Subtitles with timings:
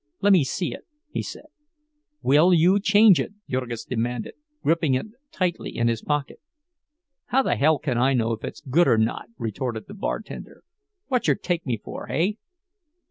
[0.19, 1.45] "Lemme see it," he said.
[2.23, 6.39] "Will you change it?" Jurgis demanded, gripping it tightly in his pocket.
[7.27, 10.63] "How the hell can I know if it's good or not?" retorted the bartender.
[11.09, 12.37] "Whatcher take me for, hey?"